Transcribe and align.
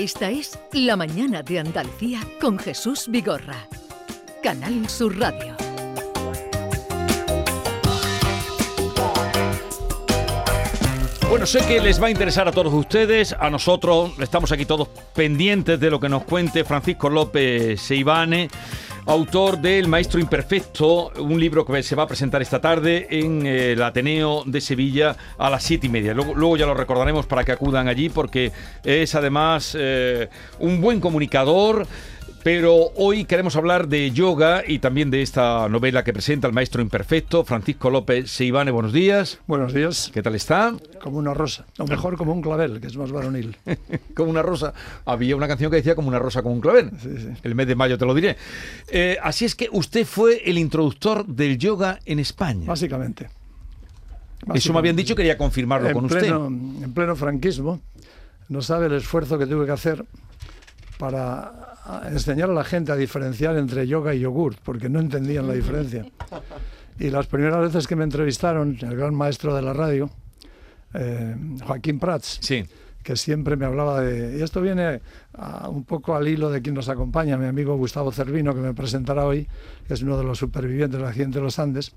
Esta 0.00 0.30
es 0.30 0.58
La 0.72 0.96
Mañana 0.96 1.42
de 1.42 1.58
Andalucía 1.58 2.20
con 2.40 2.58
Jesús 2.58 3.04
Vigorra. 3.08 3.68
Canal 4.42 4.88
Sur 4.88 5.18
Radio. 5.18 5.54
Bueno, 11.28 11.44
sé 11.44 11.60
que 11.66 11.82
les 11.82 12.02
va 12.02 12.06
a 12.06 12.10
interesar 12.10 12.48
a 12.48 12.52
todos 12.52 12.72
ustedes, 12.72 13.36
a 13.38 13.50
nosotros 13.50 14.12
estamos 14.20 14.50
aquí 14.52 14.64
todos 14.64 14.88
pendientes 15.14 15.78
de 15.78 15.90
lo 15.90 16.00
que 16.00 16.08
nos 16.08 16.24
cuente 16.24 16.64
Francisco 16.64 17.10
López 17.10 17.78
Seibane, 17.82 18.48
autor 19.06 19.58
del 19.58 19.88
Maestro 19.88 20.20
Imperfecto, 20.20 21.12
un 21.18 21.38
libro 21.40 21.64
que 21.64 21.82
se 21.82 21.96
va 21.96 22.04
a 22.04 22.06
presentar 22.06 22.42
esta 22.42 22.60
tarde 22.60 23.06
en 23.10 23.46
eh, 23.46 23.72
el 23.72 23.82
Ateneo 23.82 24.44
de 24.46 24.60
Sevilla 24.60 25.16
a 25.38 25.50
las 25.50 25.62
siete 25.62 25.86
y 25.86 25.90
media. 25.90 26.14
Luego, 26.14 26.56
ya 26.56 26.66
lo 26.66 26.74
recordaremos 26.74 27.26
para 27.26 27.44
que 27.44 27.52
acudan 27.52 27.88
allí 27.88 28.08
porque 28.08 28.52
es 28.84 29.14
además 29.14 29.76
eh, 29.78 30.28
un 30.58 30.80
buen 30.80 31.00
comunicador. 31.00 31.86
Pero 32.42 32.90
hoy 32.96 33.26
queremos 33.26 33.54
hablar 33.56 33.86
de 33.86 34.12
yoga 34.12 34.62
y 34.66 34.78
también 34.78 35.10
de 35.10 35.20
esta 35.20 35.68
novela 35.68 36.04
que 36.04 36.14
presenta 36.14 36.46
el 36.46 36.54
maestro 36.54 36.80
imperfecto, 36.80 37.44
Francisco 37.44 37.90
López 37.90 38.30
Seibane. 38.30 38.70
Buenos 38.70 38.94
días. 38.94 39.40
Buenos 39.46 39.74
días. 39.74 40.10
¿Qué 40.14 40.22
tal 40.22 40.34
está? 40.34 40.74
Como 41.02 41.18
una 41.18 41.34
rosa. 41.34 41.66
O 41.78 41.86
mejor, 41.86 42.16
como 42.16 42.32
un 42.32 42.40
clavel, 42.40 42.80
que 42.80 42.86
es 42.86 42.96
más 42.96 43.12
varonil. 43.12 43.58
como 44.16 44.30
una 44.30 44.40
rosa. 44.40 44.72
Había 45.04 45.36
una 45.36 45.48
canción 45.48 45.70
que 45.70 45.76
decía 45.76 45.94
como 45.94 46.08
una 46.08 46.18
rosa 46.18 46.42
con 46.42 46.52
un 46.52 46.62
clavel. 46.62 46.90
Sí, 47.02 47.10
sí. 47.18 47.28
El 47.42 47.54
mes 47.54 47.66
de 47.66 47.74
mayo 47.74 47.98
te 47.98 48.06
lo 48.06 48.14
diré. 48.14 48.38
Eh, 48.88 49.18
así 49.22 49.44
es 49.44 49.54
que 49.54 49.68
usted 49.70 50.06
fue 50.06 50.42
el 50.46 50.56
introductor 50.56 51.26
del 51.26 51.58
yoga 51.58 51.98
en 52.06 52.20
España. 52.20 52.66
Básicamente. 52.66 53.28
Eso 54.54 54.72
me 54.72 54.78
habían 54.78 54.96
dicho, 54.96 55.14
quería 55.14 55.36
confirmarlo 55.36 55.88
en 55.88 55.94
con 55.94 56.08
pleno, 56.08 56.46
usted. 56.46 56.84
En 56.84 56.94
pleno 56.94 57.16
franquismo, 57.16 57.80
no 58.48 58.62
sabe 58.62 58.86
el 58.86 58.94
esfuerzo 58.94 59.38
que 59.38 59.46
tuve 59.46 59.66
que 59.66 59.72
hacer 59.72 60.06
para 60.98 61.69
enseñar 62.10 62.50
a 62.50 62.52
la 62.54 62.64
gente 62.64 62.92
a 62.92 62.96
diferenciar 62.96 63.56
entre 63.56 63.86
yoga 63.86 64.14
y 64.14 64.20
yogurt, 64.20 64.58
porque 64.62 64.88
no 64.88 65.00
entendían 65.00 65.46
la 65.46 65.54
diferencia. 65.54 66.04
Y 66.98 67.10
las 67.10 67.26
primeras 67.26 67.60
veces 67.60 67.86
que 67.86 67.96
me 67.96 68.04
entrevistaron, 68.04 68.76
el 68.80 68.96
gran 68.96 69.14
maestro 69.14 69.54
de 69.54 69.62
la 69.62 69.72
radio, 69.72 70.10
eh, 70.94 71.34
Joaquín 71.64 71.98
Prats, 71.98 72.38
Sí. 72.42 72.64
que 73.02 73.16
siempre 73.16 73.56
me 73.56 73.64
hablaba 73.64 74.00
de... 74.02 74.38
Y 74.38 74.42
esto 74.42 74.60
viene 74.60 75.00
a- 75.34 75.68
un 75.68 75.84
poco 75.84 76.14
al 76.14 76.28
hilo 76.28 76.50
de 76.50 76.60
quien 76.60 76.74
nos 76.74 76.88
acompaña, 76.88 77.36
mi 77.38 77.46
amigo 77.46 77.76
Gustavo 77.76 78.12
Cervino, 78.12 78.54
que 78.54 78.60
me 78.60 78.74
presentará 78.74 79.24
hoy, 79.24 79.46
que 79.88 79.94
es 79.94 80.02
uno 80.02 80.18
de 80.18 80.24
los 80.24 80.38
supervivientes 80.38 80.98
del 80.98 81.08
accidente 81.08 81.38
de 81.38 81.44
los 81.44 81.58
Andes. 81.58 81.92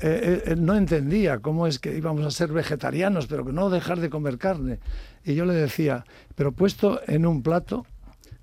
Eh, 0.00 0.42
él, 0.46 0.52
él 0.52 0.64
no 0.64 0.74
entendía 0.76 1.38
cómo 1.40 1.66
es 1.66 1.78
que 1.78 1.96
íbamos 1.96 2.24
a 2.24 2.30
ser 2.30 2.52
vegetarianos, 2.52 3.26
pero 3.26 3.44
que 3.44 3.52
no 3.52 3.70
dejar 3.70 3.98
de 4.00 4.10
comer 4.10 4.38
carne. 4.38 4.78
Y 5.24 5.34
yo 5.34 5.44
le 5.44 5.54
decía, 5.54 6.04
pero 6.34 6.52
puesto 6.52 7.00
en 7.08 7.26
un 7.26 7.42
plato, 7.42 7.86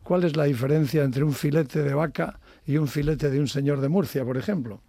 ¿cuál 0.09 0.23
es 0.23 0.35
la 0.35 0.45
diferencia 0.45 1.03
entre 1.03 1.23
un 1.23 1.33
filete 1.33 1.83
de 1.83 1.93
vaca 1.93 2.39
y 2.65 2.77
un 2.77 2.87
filete 2.87 3.29
de 3.29 3.39
un 3.39 3.47
señor 3.47 3.79
de 3.79 3.89
Murcia, 3.89 4.25
por 4.25 4.37
ejemplo? 4.37 4.81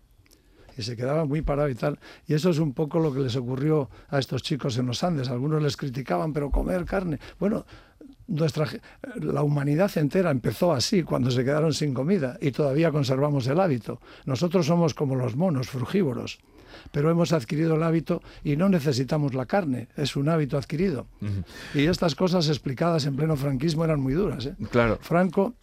y 0.79 0.83
se 0.83 0.97
quedaba 0.97 1.27
muy 1.27 1.43
parado 1.43 1.69
y 1.69 1.75
tal. 1.75 1.99
Y 2.27 2.33
eso 2.33 2.49
es 2.49 2.59
un 2.59 2.73
poco 2.73 2.99
lo 3.01 3.13
que 3.13 3.21
les 3.21 3.37
ocurrió 3.37 3.91
a 4.09 4.19
estos 4.19 4.43
chicos 4.43 4.79
en 4.79 4.87
los 4.87 5.05
Andes. 5.05 5.29
Algunos 5.29 5.63
les 5.63 5.77
criticaban, 5.77 6.33
pero 6.33 6.51
comer 6.51 6.87
carne. 6.87 7.19
Bueno, 7.39 7.67
nuestra, 8.29 8.67
la 9.17 9.43
humanidad 9.43 9.91
entera 9.99 10.31
empezó 10.31 10.73
así, 10.73 11.03
cuando 11.03 11.31
se 11.31 11.45
quedaron 11.45 11.75
sin 11.75 11.93
comida, 11.93 12.39
y 12.41 12.53
todavía 12.53 12.91
conservamos 12.91 13.47
el 13.49 13.61
hábito. 13.61 14.01
Nosotros 14.25 14.65
somos 14.65 14.95
como 14.95 15.17
los 15.17 15.37
monos, 15.37 15.69
frugívoros. 15.69 16.39
Pero 16.91 17.11
hemos 17.11 17.33
adquirido 17.33 17.77
el 17.77 17.83
hábito 17.83 18.23
y 18.45 18.57
no 18.57 18.69
necesitamos 18.69 19.35
la 19.35 19.47
carne, 19.47 19.89
es 19.97 20.17
un 20.17 20.29
hábito 20.29 20.57
adquirido. 20.57 21.07
Y 21.75 21.87
estas 21.87 22.15
cosas 22.15 22.49
explicadas 22.49 23.07
en 23.07 23.17
pleno 23.17 23.37
franquismo 23.37 23.85
eran 23.85 24.01
muy 24.01 24.15
duras. 24.15 24.47
¿eh? 24.47 24.55
Claro. 24.71 24.99
Franco 25.01 25.55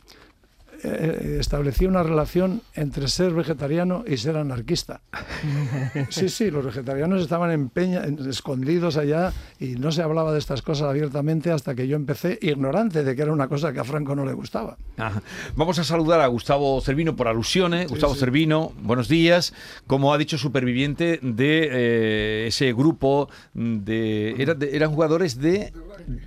eh, 0.83 1.37
establecía 1.39 1.87
una 1.87 2.03
relación 2.03 2.61
entre 2.75 3.07
ser 3.07 3.33
vegetariano 3.33 4.03
y 4.05 4.17
ser 4.17 4.37
anarquista. 4.37 5.01
Sí, 6.09 6.29
sí, 6.29 6.51
los 6.51 6.65
vegetarianos 6.65 7.21
estaban 7.21 7.51
empeña- 7.51 8.03
en- 8.05 8.29
escondidos 8.29 8.97
allá 8.97 9.33
y 9.59 9.75
no 9.75 9.91
se 9.91 10.01
hablaba 10.01 10.31
de 10.33 10.39
estas 10.39 10.61
cosas 10.61 10.87
abiertamente 10.89 11.51
hasta 11.51 11.75
que 11.75 11.87
yo 11.87 11.95
empecé 11.95 12.37
ignorante 12.41 13.03
de 13.03 13.15
que 13.15 13.21
era 13.21 13.31
una 13.33 13.47
cosa 13.47 13.73
que 13.73 13.79
a 13.79 13.83
Franco 13.83 14.15
no 14.15 14.25
le 14.25 14.33
gustaba. 14.33 14.77
Ajá. 14.97 15.21
Vamos 15.55 15.79
a 15.79 15.83
saludar 15.83 16.21
a 16.21 16.27
Gustavo 16.27 16.79
Cervino 16.81 17.15
por 17.15 17.27
alusiones. 17.27 17.87
Gustavo 17.89 18.13
sí. 18.13 18.19
Cervino, 18.21 18.71
buenos 18.81 19.07
días. 19.07 19.53
Como 19.85 20.13
ha 20.13 20.17
dicho, 20.17 20.37
superviviente 20.37 21.19
de 21.21 21.69
eh, 21.71 22.47
ese 22.47 22.73
grupo 22.73 23.29
de, 23.53 24.35
era 24.41 24.53
de- 24.53 24.75
eran 24.75 24.91
jugadores 24.91 25.39
de 25.39 25.73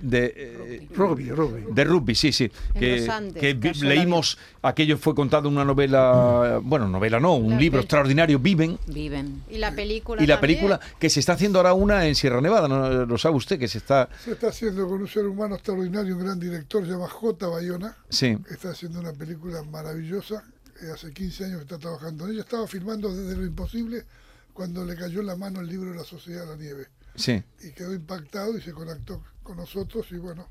de, 0.01 0.33
eh, 0.35 0.87
Rugby, 0.93 1.31
rugby. 1.31 1.63
de 1.73 1.83
rugby, 1.85 2.13
sí, 2.15 2.31
sí. 2.31 2.51
Que, 2.77 3.07
Andes, 3.09 3.41
que 3.41 3.53
vi- 3.53 3.71
leímos, 3.81 4.37
aquello 4.61 4.97
fue 4.97 5.15
contado 5.15 5.47
en 5.49 5.55
una 5.55 5.65
novela, 5.65 6.59
bueno, 6.61 6.87
novela 6.87 7.19
no, 7.19 7.35
un 7.35 7.51
La 7.51 7.57
libro 7.59 7.79
extraordinario, 7.79 8.37
Viven. 8.37 8.77
Viven. 8.87 9.00
Y 9.49 9.57
la 9.57 9.73
película 9.75 10.21
Y 10.21 10.27
la 10.27 10.35
también. 10.39 10.59
película 10.59 10.79
que 10.99 11.09
se 11.09 11.19
está 11.19 11.33
haciendo 11.33 11.59
ahora 11.59 11.73
una 11.73 12.05
en 12.07 12.15
Sierra 12.15 12.41
Nevada, 12.41 12.67
¿no? 12.67 13.05
lo 13.05 13.17
sabe 13.17 13.35
usted, 13.35 13.57
que 13.59 13.67
se 13.67 13.77
está... 13.79 14.09
Se 14.23 14.31
está 14.33 14.47
haciendo 14.49 14.87
con 14.87 15.01
un 15.01 15.07
ser 15.07 15.25
humano 15.25 15.55
extraordinario, 15.55 16.15
un 16.15 16.23
gran 16.23 16.39
director, 16.39 16.85
se 16.85 16.91
llama 16.91 17.07
J. 17.09 17.47
Bayona. 17.47 17.95
Sí, 18.09 18.37
Está 18.49 18.69
haciendo 18.71 18.99
una 18.99 19.13
película 19.13 19.61
maravillosa. 19.63 20.43
eh, 20.81 20.91
hace 20.93 21.11
15 21.13 21.45
años 21.45 21.57
que 21.57 21.63
está 21.63 21.77
trabajando 21.77 22.25
en 22.25 22.31
ella. 22.33 22.41
Estaba 22.41 22.67
filmando 22.67 23.13
desde 23.15 23.35
lo 23.37 23.45
imposible 23.45 24.05
cuando 24.53 24.83
le 24.85 24.95
cayó 24.95 25.21
en 25.21 25.27
la 25.27 25.35
mano 25.35 25.59
el 25.61 25.67
libro 25.67 25.93
La 25.93 26.03
Sociedad 26.03 26.41
de 26.41 26.47
la 26.47 26.55
Nieve. 26.55 26.87
sí. 27.15 27.41
Y 27.63 27.71
quedó 27.71 27.93
impactado 27.93 28.57
y 28.57 28.61
se 28.61 28.71
conectó 28.73 29.23
con 29.43 29.57
nosotros. 29.57 30.05
Y 30.11 30.17
bueno, 30.17 30.47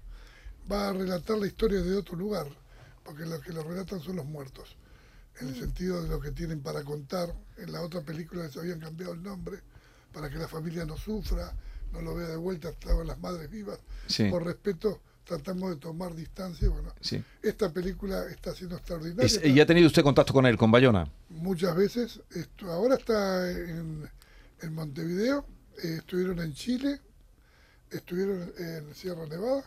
va 0.71 0.89
a 0.89 0.93
relatar 0.93 1.37
la 1.39 1.47
historia 1.47 1.81
de 1.81 1.97
otro 1.97 2.17
lugar, 2.17 2.47
porque 3.05 3.27
los 3.27 3.41
que 3.41 3.53
lo 3.53 3.63
relatan 3.63 4.01
son 4.01 4.17
los 4.17 4.25
muertos. 4.27 4.77
En 5.41 5.49
el 5.49 5.55
sentido 5.59 6.03
de 6.03 6.09
lo 6.09 6.21
que 6.21 6.31
tienen 6.33 6.61
para 6.61 6.83
contar. 6.85 7.35
En 7.57 7.73
la 7.73 7.81
otra 7.83 8.01
película 8.03 8.45
les 8.45 8.57
habían 8.57 8.81
cambiado 8.81 9.13
el 9.15 9.23
nombre 9.23 9.59
para 10.13 10.29
que 10.29 10.37
la 10.37 10.49
familia 10.49 10.85
no 10.85 10.97
sufra, 10.97 11.53
no 11.93 12.01
lo 12.03 12.15
vea 12.15 12.29
de 12.29 12.37
vuelta, 12.37 12.69
estaban 12.71 13.07
las 13.07 13.19
madres 13.19 13.51
vivas. 13.51 13.79
Sí. 14.07 14.29
Por 14.29 14.45
respeto, 14.45 15.01
tratamos 15.25 15.71
de 15.71 15.77
tomar 15.77 16.15
distancia. 16.15 16.69
Bueno, 16.69 16.93
Sí. 17.01 17.23
esta 17.43 17.73
película 17.73 18.25
está 18.31 18.55
siendo 18.55 18.77
extraordinaria. 18.77 19.25
Es- 19.27 19.41
¿Y 19.45 19.61
ha 19.61 19.67
tenido 19.67 19.87
usted 19.87 20.03
contacto 20.03 20.33
con 20.33 20.47
él, 20.47 20.57
con 20.57 20.71
Bayona? 20.71 21.11
Muchas 21.29 21.75
veces. 21.77 22.21
Esto, 22.31 22.71
ahora 22.73 22.97
está 22.97 23.51
en, 23.51 24.09
en 24.63 24.75
Montevideo, 24.75 25.47
eh, 25.83 25.97
estuvieron 25.99 26.41
en 26.41 26.53
Chile, 26.55 27.01
estuvieron 27.91 28.53
en 28.59 28.95
Sierra 28.95 29.27
Nevada 29.27 29.65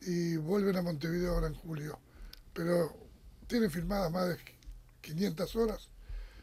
y 0.00 0.36
vuelven 0.36 0.76
a 0.76 0.82
Montevideo 0.82 1.34
ahora 1.34 1.46
en 1.48 1.54
julio. 1.54 1.98
Pero 2.54 2.96
tienen 3.46 3.70
filmadas 3.70 4.10
más 4.10 4.28
de 4.28 4.34
500 5.00 5.56
horas. 5.56 5.88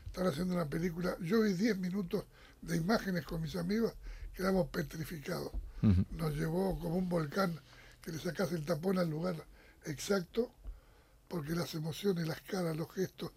Están 0.07 0.27
haciendo 0.27 0.53
una 0.53 0.69
película. 0.69 1.17
Yo 1.21 1.41
vi 1.41 1.53
10 1.53 1.77
minutos 1.77 2.25
de 2.61 2.77
imágenes 2.77 3.25
con 3.25 3.41
mis 3.41 3.55
amigos, 3.55 3.93
quedamos 4.33 4.67
petrificados. 4.69 5.51
Nos 6.11 6.33
llevó 6.33 6.79
como 6.79 6.95
un 6.95 7.07
volcán 7.07 7.59
que 8.01 8.11
le 8.11 8.17
sacas 8.17 8.51
el 8.53 8.65
tapón 8.65 8.97
al 8.97 9.07
lugar 9.07 9.35
exacto, 9.85 10.51
porque 11.27 11.53
las 11.53 11.75
emociones, 11.75 12.27
las 12.27 12.41
caras, 12.41 12.75
los 12.75 12.91
gestos, 12.91 13.31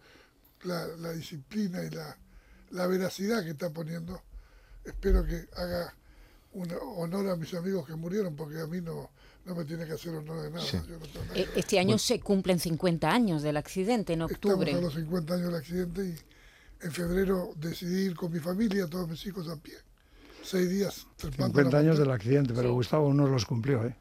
la, 0.63 0.87
la 0.87 1.13
disciplina 1.13 1.83
y 1.85 1.91
la, 1.91 2.17
la 2.71 2.87
veracidad 2.87 3.45
que 3.45 3.51
está 3.51 3.71
poniendo, 3.71 4.23
espero 4.85 5.25
que 5.27 5.47
haga 5.57 5.95
un 6.53 6.73
honor 6.97 7.29
a 7.29 7.37
mis 7.37 7.53
amigos 7.53 7.87
que 7.87 7.95
murieron, 7.95 8.35
porque 8.35 8.61
a 8.61 8.67
mí 8.67 8.81
no, 8.81 9.11
no 9.49 9.55
me 9.55 9.65
tiene 9.65 9.87
que 9.87 9.93
hacer 9.93 10.15
honor 10.15 10.43
de 10.43 10.51
nada. 10.51 10.63
Sí. 10.63 10.77
Yo 10.87 10.99
no 10.99 11.07
tengo 11.07 11.25
nada 11.25 11.35
que. 11.35 11.59
Este 11.59 11.79
año 11.79 11.99
se 11.99 12.21
cumplen 12.21 12.59
50 12.59 13.11
años 13.11 13.43
del 13.43 13.57
accidente, 13.57 14.13
en 14.13 14.23
octubre. 14.23 14.71
Estamos 14.71 14.95
a 14.95 14.97
los 14.97 15.05
50 15.05 15.35
años 15.35 15.47
del 15.47 15.55
accidente 15.57 16.05
y 16.07 16.85
en 16.85 16.93
febrero 16.93 17.53
decidí 17.57 18.07
ir 18.07 18.15
con 18.15 18.31
mi 18.31 18.41
familia, 18.41 18.87
todos 18.87 19.09
mis 19.09 19.25
hijos 19.27 19.49
a 19.49 19.57
pie. 19.57 19.75
Seis 20.51 20.71
días 20.71 21.07
trepando 21.17 21.59
50 21.59 21.71
la 21.73 21.79
años 21.79 21.99
del 21.99 22.11
accidente, 22.11 22.55
pero 22.55 22.73
Gustavo 22.73 23.13
no 23.13 23.27
los 23.27 23.45
cumplió. 23.45 23.85
¿eh? 23.85 23.95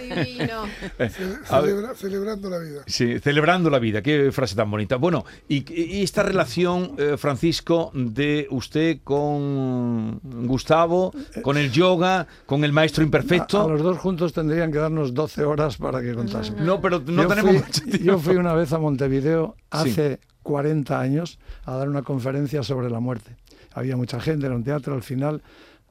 Divino. 0.00 0.64
Ce- 0.98 1.38
A 1.48 1.60
ver. 1.60 1.70
celebra- 1.74 1.94
celebrando 1.94 2.50
la 2.50 2.58
vida. 2.58 2.82
Sí, 2.86 3.18
celebrando 3.20 3.70
la 3.70 3.78
vida, 3.78 4.02
qué 4.02 4.32
frase 4.32 4.56
tan 4.56 4.70
bonita. 4.70 4.96
Bueno, 4.96 5.24
y, 5.48 5.64
y 5.72 6.02
esta 6.02 6.22
relación, 6.22 6.94
eh, 6.98 7.16
Francisco, 7.16 7.90
de 7.94 8.48
usted 8.50 8.98
con 9.04 10.18
Gustavo, 10.46 11.12
con 11.42 11.56
el 11.58 11.70
yoga, 11.70 12.26
con 12.46 12.64
el 12.64 12.72
maestro 12.72 13.02
A, 13.02 13.04
a 13.04 13.06
imperfecto. 13.06 13.68
los 13.68 13.82
dos 13.82 13.98
juntos 13.98 14.32
tendrían 14.32 14.72
que 14.72 14.78
darnos 14.78 15.14
12 15.14 15.44
horas 15.44 15.76
para 15.76 16.00
que 16.02 16.14
contásemos. 16.14 16.60
No, 16.62 16.80
pero 16.80 17.00
no 17.00 17.22
yo 17.22 17.28
tenemos 17.28 17.50
fui, 17.52 17.58
mucho 17.60 17.80
tiempo. 17.82 18.04
Yo 18.04 18.18
fui 18.18 18.36
una 18.36 18.54
vez 18.54 18.72
a 18.72 18.78
Montevideo 18.78 19.54
Sí. 19.56 19.62
hace 19.70 20.20
40 20.42 20.98
años 20.98 21.38
a 21.64 21.76
dar 21.76 21.88
una 21.88 22.02
conferencia 22.02 22.62
sobre 22.62 22.90
la 22.90 22.98
muerte. 22.98 23.36
Había 23.72 23.96
mucha 23.96 24.20
gente, 24.20 24.46
era 24.46 24.54
un 24.54 24.64
teatro, 24.64 24.94
al 24.94 25.02
final 25.02 25.42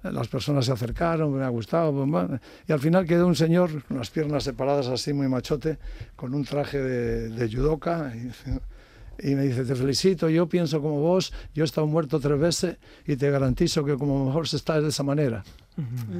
eh, 0.03 0.11
las 0.11 0.27
personas 0.27 0.65
se 0.65 0.71
acercaron, 0.71 1.33
me 1.33 1.43
ha 1.43 1.49
gustado, 1.49 1.91
bum, 1.91 2.37
y 2.67 2.71
al 2.71 2.79
final 2.79 3.05
quedó 3.05 3.27
un 3.27 3.35
señor, 3.35 3.83
unas 3.89 4.09
piernas 4.09 4.43
separadas 4.43 4.87
así 4.87 5.13
muy 5.13 5.27
machote, 5.27 5.77
con 6.15 6.33
un 6.33 6.45
traje 6.45 6.79
de, 6.79 7.29
de 7.29 7.55
judoka, 7.55 8.13
y, 8.15 9.31
y 9.31 9.35
me 9.35 9.43
dice, 9.43 9.65
te 9.65 9.75
felicito, 9.75 10.29
yo 10.29 10.47
pienso 10.47 10.81
como 10.81 10.99
vos, 11.01 11.33
yo 11.53 11.63
he 11.63 11.65
estado 11.65 11.87
muerto 11.87 12.19
tres 12.19 12.39
veces 12.39 12.77
y 13.05 13.15
te 13.15 13.29
garantizo 13.29 13.83
que 13.83 13.97
como 13.97 14.25
mejor 14.25 14.47
se 14.47 14.55
está 14.55 14.79
de 14.79 14.89
esa 14.89 15.03
manera. 15.03 15.43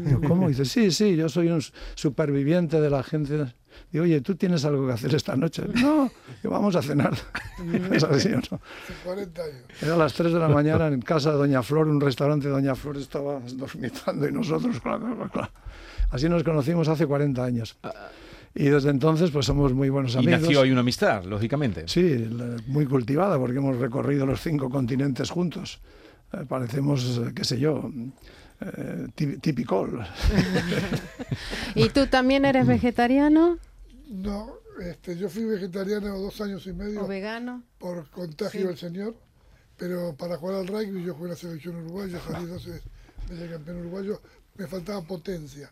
Digo, 0.06 0.22
¿cómo? 0.28 0.48
Dice, 0.50 0.66
sí, 0.66 0.92
sí, 0.92 1.16
yo 1.16 1.30
soy 1.30 1.50
un 1.50 1.62
superviviente 1.96 2.80
de 2.82 2.90
la 2.90 3.04
gente. 3.04 3.54
Digo, 3.92 4.04
oye, 4.04 4.22
¿tú 4.22 4.36
tienes 4.36 4.66
algo 4.66 4.88
que 4.88 4.94
hacer 4.94 5.14
esta 5.16 5.36
noche? 5.36 5.64
No, 5.82 6.12
vamos 6.44 6.76
a 6.76 6.82
cenar. 6.82 7.14
¿Es 7.92 8.04
así 8.04 8.30
o 8.30 8.38
no? 8.38 8.60
Hace 8.60 8.94
40 9.04 9.42
años. 9.44 9.56
Era 9.82 9.94
a 9.94 9.98
las 9.98 10.14
3 10.14 10.34
de 10.34 10.40
la 10.40 10.48
mañana 10.50 10.88
en 10.88 11.02
casa 11.02 11.32
de 11.32 11.38
Doña 11.38 11.64
Flor, 11.64 11.88
un 11.88 12.02
restaurante 12.02 12.48
de 12.48 12.54
Doña 12.54 12.76
Flor 12.76 12.98
estaba 12.98 13.40
dormitando 13.56 14.28
y 14.28 14.32
nosotros, 14.32 14.80
claro, 14.82 15.00
claro, 15.16 15.30
claro. 15.32 15.52
Así 16.12 16.28
nos 16.28 16.44
conocimos 16.44 16.88
hace 16.88 17.06
40 17.06 17.44
años. 17.44 17.78
Y 18.56 18.66
desde 18.66 18.90
entonces, 18.90 19.30
pues 19.30 19.46
somos 19.46 19.74
muy 19.74 19.90
buenos 19.90 20.16
Y 20.16 20.18
amigos. 20.18 20.42
nació 20.42 20.62
ahí 20.62 20.72
una 20.72 20.82
amistad, 20.82 21.24
lógicamente. 21.24 21.84
Sí, 21.88 22.28
muy 22.68 22.88
cultivada, 22.88 23.38
porque 23.38 23.58
hemos 23.60 23.78
recorrido 23.78 24.26
los 24.26 24.42
cinco 24.42 24.70
continentes 24.72 25.30
juntos. 25.30 25.80
Eh, 26.34 26.46
parecemos, 26.48 27.20
eh, 27.24 27.32
qué 27.36 27.44
sé 27.44 27.60
yo, 27.60 27.92
eh, 28.62 29.08
típico. 29.42 29.88
¿Y 31.76 31.90
tú 31.90 32.08
también 32.08 32.46
eres 32.46 32.66
vegetariano 32.68 33.58
No, 34.10 34.54
este, 34.82 35.18
yo 35.18 35.30
fui 35.30 35.44
vegetariano 35.46 36.18
dos 36.20 36.40
años 36.42 36.66
y 36.68 36.74
medio 36.74 37.04
o 37.04 37.08
vegano? 37.08 37.64
por 37.78 38.10
contagio 38.10 38.62
Sí. 38.62 38.68
del 38.68 38.78
señor, 38.78 39.16
pero 39.78 40.16
para 40.16 40.38
jugar 40.38 40.56
al 40.58 40.68
rugby 40.68 41.04
yo 41.04 41.14
jugué 41.14 41.26
en 41.28 41.32
la 41.32 41.36
selección 41.38 41.76
uruguaya, 41.78 42.20
salí 42.28 42.46
12 42.46 42.82
veces 43.30 43.52
campeón 43.52 43.78
uruguayo, 43.82 44.22
me 44.58 44.68
faltaba 44.68 45.02
potencia. 45.02 45.72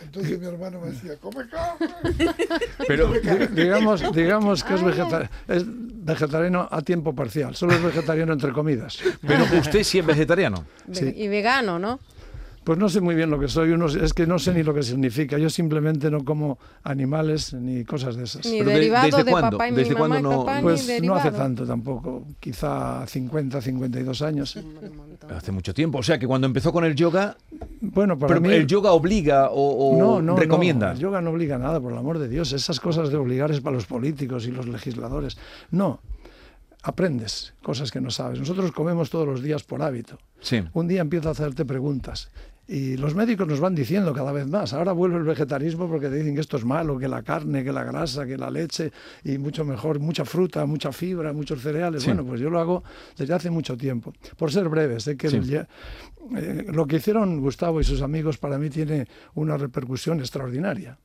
Entonces 0.00 0.38
mi 0.40 0.46
hermano 0.46 0.80
me 0.80 0.90
decía, 0.90 1.16
come 1.16 1.46
carne. 1.48 1.86
Pero 2.88 3.12
Di- 3.12 3.46
digamos, 3.62 4.02
digamos 4.12 4.64
que 4.64 4.74
es, 4.74 4.82
vegeta- 4.82 5.30
es 5.46 5.64
vegetariano 5.66 6.66
a 6.70 6.82
tiempo 6.82 7.14
parcial, 7.14 7.54
solo 7.54 7.74
es 7.74 7.82
vegetariano 7.82 8.32
entre 8.32 8.52
comidas. 8.52 8.98
Pero 9.26 9.44
usted 9.60 9.84
sí 9.84 10.00
es 10.00 10.06
vegetariano. 10.06 10.64
Ve- 10.86 10.94
Sí. 10.96 11.12
Y 11.16 11.28
vegano, 11.28 11.78
¿no? 11.78 12.00
Pues 12.64 12.78
no 12.78 12.88
sé 12.88 13.00
muy 13.00 13.16
bien 13.16 13.28
lo 13.28 13.40
que 13.40 13.48
soy, 13.48 13.72
uno, 13.72 13.86
es 13.86 14.12
que 14.14 14.24
no 14.24 14.38
sé 14.38 14.54
ni 14.54 14.62
lo 14.62 14.72
que 14.72 14.84
significa. 14.84 15.36
Yo 15.36 15.50
simplemente 15.50 16.10
no 16.12 16.24
como 16.24 16.58
animales 16.84 17.52
ni 17.54 17.84
cosas 17.84 18.14
de 18.14 18.22
esas. 18.24 18.46
Ni 18.46 18.58
Pero 18.58 18.70
de- 18.70 18.74
derivado 18.76 19.06
¿desde 19.06 19.24
de 19.24 19.30
cuándo? 19.32 19.50
papá 19.58 19.68
y 19.68 19.72
mi 19.72 19.76
¿Desde 19.78 19.94
mamá 19.94 20.04
y 20.06 20.08
cuándo 20.22 20.30
no- 20.30 20.44
papá, 20.44 20.60
Pues 20.62 20.80
ni 20.82 20.86
no 20.86 20.92
derivado. 20.94 21.20
hace 21.20 21.30
tanto 21.32 21.66
tampoco, 21.66 22.24
quizá 22.38 23.04
50, 23.06 23.60
52 23.60 24.22
años. 24.22 24.56
Hace 25.28 25.50
mucho 25.50 25.74
tiempo. 25.74 25.98
O 25.98 26.02
sea 26.04 26.18
que 26.18 26.26
cuando 26.28 26.46
empezó 26.46 26.72
con 26.72 26.84
el 26.84 26.94
yoga, 26.94 27.36
Bueno, 27.80 28.16
para 28.16 28.28
pero 28.28 28.40
mí... 28.40 28.50
el 28.52 28.66
yoga 28.68 28.92
obliga 28.92 29.50
o, 29.50 29.54
o 29.94 29.98
no, 29.98 30.22
no, 30.22 30.36
recomienda. 30.36 30.86
No, 30.88 30.92
el 30.92 30.98
yoga 31.00 31.20
no 31.20 31.30
obliga 31.30 31.56
a 31.56 31.58
nada, 31.58 31.80
por 31.80 31.90
el 31.92 31.98
amor 31.98 32.18
de 32.20 32.28
Dios. 32.28 32.52
Esas 32.52 32.78
cosas 32.78 33.10
de 33.10 33.16
obligar 33.16 33.50
es 33.50 33.60
para 33.60 33.74
los 33.74 33.86
políticos 33.86 34.46
y 34.46 34.52
los 34.52 34.68
legisladores. 34.68 35.36
No, 35.72 35.98
aprendes 36.82 37.54
cosas 37.62 37.90
que 37.90 38.00
no 38.00 38.10
sabes. 38.10 38.38
Nosotros 38.38 38.72
comemos 38.72 39.10
todos 39.10 39.26
los 39.26 39.42
días 39.42 39.62
por 39.62 39.82
hábito. 39.82 40.18
Sí. 40.40 40.62
Un 40.72 40.88
día 40.88 41.00
empiezo 41.00 41.28
a 41.28 41.32
hacerte 41.32 41.64
preguntas. 41.64 42.30
Y 42.68 42.96
los 42.96 43.14
médicos 43.14 43.46
nos 43.48 43.58
van 43.60 43.74
diciendo 43.74 44.14
cada 44.14 44.30
vez 44.32 44.46
más. 44.46 44.72
Ahora 44.72 44.92
vuelve 44.92 45.16
el 45.18 45.24
vegetarismo 45.24 45.88
porque 45.88 46.08
te 46.08 46.14
dicen 46.16 46.34
que 46.34 46.40
esto 46.40 46.56
es 46.56 46.64
malo, 46.64 46.96
que 46.98 47.08
la 47.08 47.22
carne, 47.22 47.64
que 47.64 47.72
la 47.72 47.82
grasa, 47.84 48.24
que 48.24 48.38
la 48.38 48.50
leche, 48.50 48.92
y 49.24 49.36
mucho 49.36 49.64
mejor, 49.64 49.98
mucha 49.98 50.24
fruta, 50.24 50.64
mucha 50.64 50.92
fibra, 50.92 51.32
muchos 51.32 51.60
cereales. 51.60 52.02
Sí. 52.04 52.08
Bueno, 52.10 52.24
pues 52.24 52.40
yo 52.40 52.50
lo 52.50 52.60
hago 52.60 52.84
desde 53.16 53.34
hace 53.34 53.50
mucho 53.50 53.76
tiempo. 53.76 54.12
Por 54.36 54.52
ser 54.52 54.68
breve, 54.68 55.00
sé 55.00 55.16
que 55.16 55.28
Sí. 55.28 55.40
eh, 56.36 56.66
lo 56.72 56.86
que 56.86 56.96
hicieron 56.96 57.40
Gustavo 57.40 57.80
y 57.80 57.84
sus 57.84 58.00
amigos 58.00 58.38
para 58.38 58.58
mí 58.58 58.70
tiene 58.70 59.08
una 59.34 59.56
repercusión 59.56 60.20
extraordinaria. 60.20 60.98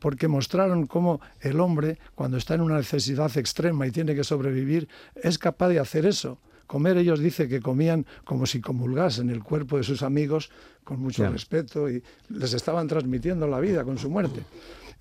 Porque 0.00 0.26
mostraron 0.28 0.86
cómo 0.86 1.20
el 1.40 1.60
hombre, 1.60 1.98
cuando 2.16 2.36
está 2.36 2.54
en 2.54 2.60
una 2.60 2.76
necesidad 2.76 3.34
extrema 3.38 3.86
y 3.86 3.92
tiene 3.92 4.14
que 4.16 4.24
sobrevivir, 4.24 4.88
es 5.14 5.38
capaz 5.38 5.68
de 5.68 5.78
hacer 5.78 6.04
eso. 6.06 6.38
Comer, 6.66 6.96
ellos 6.98 7.20
dicen 7.20 7.48
que 7.48 7.60
comían 7.60 8.06
como 8.24 8.46
si 8.46 8.60
comulgasen 8.60 9.30
el 9.30 9.42
cuerpo 9.42 9.76
de 9.76 9.82
sus 9.84 10.02
amigos 10.02 10.50
con 10.82 11.00
mucho 11.00 11.22
Claro. 11.22 11.32
respeto 11.32 11.90
y 11.90 12.02
les 12.28 12.52
estaban 12.54 12.86
transmitiendo 12.88 13.46
la 13.46 13.60
vida 13.60 13.84
con 13.84 13.98
su 13.98 14.10
muerte. 14.10 14.42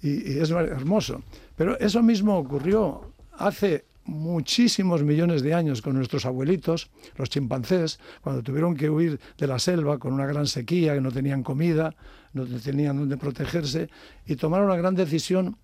Y, 0.01 0.33
y 0.33 0.39
es 0.39 0.50
hermoso. 0.51 1.24
Pero 1.56 1.80
eso 1.80 2.04
mismo 2.04 2.38
ocurrió 2.38 3.13
hace 3.38 3.86
muchísimos 4.06 5.04
millones 5.04 5.42
de 5.44 5.54
años 5.54 5.81
con 5.81 5.95
nuestros 5.95 6.25
abuelitos, 6.25 6.89
los 7.15 7.30
chimpancés, 7.30 8.00
cuando 8.21 8.44
tuvieron 8.44 8.75
que 8.75 8.89
huir 8.89 9.19
de 9.38 9.48
la 9.48 9.60
selva 9.60 9.98
con 9.98 10.13
una 10.13 10.25
gran 10.25 10.48
sequía, 10.48 10.94
que 10.94 11.01
no 11.01 11.12
tenían 11.12 11.44
comida, 11.44 11.95
no 12.33 12.45
tenían 12.45 12.97
donde 12.97 13.18
protegerse, 13.18 13.89
y 14.25 14.35
tomaron 14.35 14.69
la 14.69 14.75
gran 14.75 14.95
decisión 14.95 15.57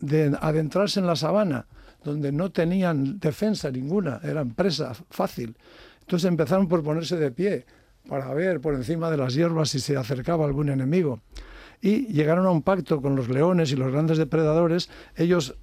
de 0.00 0.36
adentrarse 0.40 1.00
en 1.00 1.06
la 1.06 1.16
sabana, 1.16 1.66
donde 2.02 2.32
no 2.32 2.50
tenían 2.50 3.18
defensa 3.18 3.70
ninguna, 3.70 4.20
eran 4.22 4.54
presa 4.54 4.92
fácil. 5.10 5.56
Entonces 6.00 6.28
empezaron 6.28 6.68
por 6.68 6.82
ponerse 6.82 7.16
de 7.16 7.30
pie 7.30 7.66
para 8.08 8.32
ver 8.34 8.60
por 8.60 8.74
encima 8.74 9.10
de 9.10 9.16
las 9.16 9.34
hierbas 9.34 9.70
si 9.70 9.80
se 9.80 9.96
acercaba 9.96 10.44
algún 10.44 10.68
enemigo. 10.68 11.20
Y 11.80 12.06
llegaron 12.06 12.46
a 12.46 12.50
un 12.50 12.62
pacto 12.62 13.00
con 13.00 13.16
los 13.16 13.28
leones 13.28 13.72
y 13.72 13.76
los 13.76 13.92
grandes 13.92 14.18
depredadores. 14.18 14.90
Ellos 15.16 15.56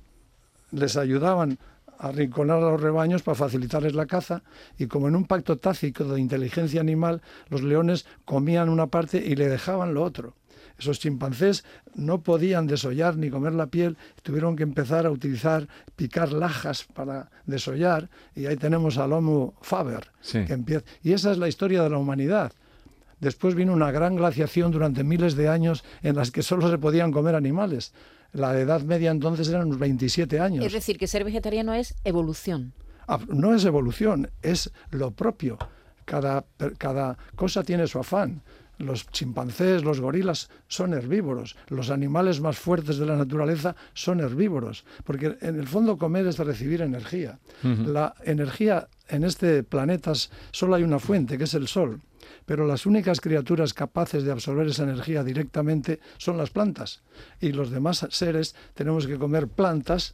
les 0.72 0.98
ayudaban 0.98 1.60
a 1.98 2.08
arrinconar 2.08 2.58
a 2.58 2.72
los 2.72 2.82
rebaños 2.82 3.22
para 3.22 3.36
facilitarles 3.36 3.94
la 3.94 4.08
caza 4.08 4.44
y 4.78 4.88
como 4.88 5.08
en 5.08 5.16
un 5.16 5.26
pacto 5.26 5.58
tácito 5.58 6.12
de 6.12 6.20
inteligencia 6.20 6.82
animal, 6.82 7.22
los 7.50 7.62
leones 7.62 8.06
comían 8.26 8.70
una 8.70 8.88
parte 8.88 9.18
y 9.18 9.36
le 9.36 9.48
dejaban 9.48 9.94
lo 9.94 10.04
otro. 10.04 10.36
Esos 10.82 11.00
chimpancés 11.00 11.64
no 11.94 12.22
podían 12.24 12.66
desollar 12.66 13.16
ni 13.16 13.30
comer 13.30 13.54
la 13.54 13.68
piel, 13.68 13.98
tuvieron 14.24 14.56
que 14.56 14.64
empezar 14.64 15.06
a 15.06 15.12
utilizar, 15.12 15.68
picar 15.96 16.34
lajas 16.34 16.86
para 16.92 17.30
desollar 17.46 18.10
y 18.36 18.48
ahí 18.48 18.58
tenemos 18.58 18.98
al 18.98 19.14
Homo 19.14 19.54
faber, 19.62 20.12
Sí. 20.22 20.44
que 20.46 20.54
empieza. 20.54 20.84
Y 21.04 21.14
esa 21.14 21.32
es 21.32 21.38
la 21.38 21.48
historia 21.48 21.84
de 21.84 21.92
la 21.92 22.00
humanidad. 22.00 22.52
Después 23.20 23.54
vino 23.54 23.74
una 23.74 23.92
gran 23.92 24.16
glaciación 24.16 24.72
durante 24.72 25.04
miles 25.04 25.36
de 25.36 25.50
años 25.50 25.84
en 26.02 26.16
las 26.16 26.32
que 26.32 26.42
solo 26.42 26.68
se 26.72 26.80
podían 26.80 27.12
comer 27.12 27.36
animales. 27.36 27.94
La 28.34 28.58
edad 28.60 28.82
media 28.82 29.12
entonces 29.12 29.48
eran 29.50 29.68
unos 29.68 29.78
27 29.78 30.40
años. 30.40 30.66
Es 30.66 30.74
decir, 30.74 30.98
que 30.98 31.06
ser 31.06 31.24
vegetariano 31.24 31.76
es 31.76 31.94
evolución. 32.04 32.74
Ah, 33.08 33.20
No 33.28 33.54
es 33.54 33.66
evolución, 33.66 34.32
es 34.42 34.72
lo 34.90 35.12
propio. 35.12 35.60
Cada 36.06 37.18
cosa 37.36 37.64
tiene 37.64 37.86
su 37.86 38.00
afán. 38.00 38.42
Los 38.82 39.08
chimpancés, 39.08 39.84
los 39.84 40.00
gorilas 40.00 40.50
son 40.68 40.94
herbívoros. 40.94 41.56
Los 41.68 41.90
animales 41.90 42.42
más 42.42 42.58
fuertes 42.58 42.98
de 42.98 43.06
la 43.06 43.16
naturaleza 43.16 43.76
son 43.94 44.20
herbívoros. 44.20 44.86
Porque 45.04 45.38
en 45.42 45.60
el 45.60 45.68
fondo 45.68 45.98
comer 45.98 46.28
es 46.28 46.38
recibir 46.40 46.82
energía. 46.82 47.40
La 47.64 48.16
energía 48.24 48.88
en 49.08 49.24
este 49.24 49.64
planeta 49.64 50.14
solo 50.52 50.76
hay 50.76 50.84
una 50.84 51.00
fuente, 51.00 51.38
que 51.38 51.44
es 51.44 51.54
el 51.54 51.68
sol. 51.68 52.02
Pero 52.46 52.66
las 52.66 52.86
únicas 52.86 53.22
criaturas 53.22 53.74
capaces 53.74 54.24
de 54.24 54.32
absorber 54.32 54.68
esa 54.68 54.84
energía 54.84 55.24
directamente 55.24 56.00
son 56.18 56.38
las 56.38 56.50
plantas. 56.50 57.02
Y 57.40 57.52
los 57.52 57.72
demás 57.72 58.08
seres 58.10 58.56
tenemos 58.74 59.08
que 59.08 59.18
comer 59.18 59.48
plantas 59.48 60.14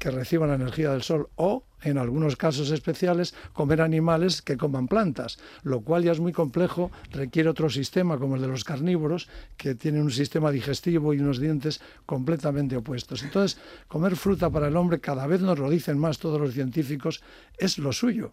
que 0.00 0.10
reciban 0.10 0.48
la 0.48 0.54
energía 0.54 0.92
del 0.92 1.02
sol 1.02 1.28
o, 1.36 1.62
en 1.82 1.98
algunos 1.98 2.34
casos 2.36 2.70
especiales, 2.70 3.34
comer 3.52 3.82
animales 3.82 4.40
que 4.40 4.56
coman 4.56 4.88
plantas, 4.88 5.38
lo 5.62 5.82
cual 5.82 6.02
ya 6.02 6.12
es 6.12 6.20
muy 6.20 6.32
complejo, 6.32 6.90
requiere 7.12 7.50
otro 7.50 7.68
sistema 7.68 8.18
como 8.18 8.36
el 8.36 8.42
de 8.42 8.48
los 8.48 8.64
carnívoros, 8.64 9.28
que 9.58 9.74
tienen 9.74 10.00
un 10.00 10.10
sistema 10.10 10.50
digestivo 10.50 11.12
y 11.12 11.20
unos 11.20 11.38
dientes 11.38 11.82
completamente 12.06 12.78
opuestos. 12.78 13.22
Entonces, 13.22 13.60
comer 13.88 14.16
fruta 14.16 14.48
para 14.48 14.68
el 14.68 14.76
hombre, 14.76 15.00
cada 15.00 15.26
vez 15.26 15.42
nos 15.42 15.58
lo 15.58 15.68
dicen 15.68 15.98
más 15.98 16.18
todos 16.18 16.40
los 16.40 16.54
científicos, 16.54 17.22
es 17.58 17.76
lo 17.76 17.92
suyo. 17.92 18.32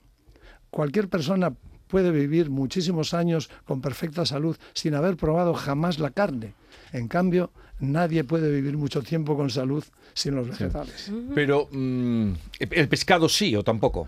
Cualquier 0.69 1.09
persona 1.09 1.53
puede 1.87 2.11
vivir 2.11 2.49
muchísimos 2.49 3.13
años 3.13 3.49
con 3.65 3.81
perfecta 3.81 4.25
salud 4.25 4.57
sin 4.73 4.95
haber 4.95 5.17
probado 5.17 5.53
jamás 5.53 5.99
la 5.99 6.11
carne. 6.11 6.53
En 6.93 7.07
cambio, 7.07 7.51
nadie 7.79 8.23
puede 8.23 8.51
vivir 8.51 8.77
mucho 8.77 9.01
tiempo 9.01 9.35
con 9.35 9.49
salud 9.49 9.83
sin 10.13 10.35
los 10.35 10.47
vegetales. 10.47 11.11
Pero 11.35 11.67
mm, 11.71 12.31
el 12.59 12.87
pescado 12.89 13.29
sí 13.29 13.55
o 13.55 13.63
tampoco. 13.63 14.07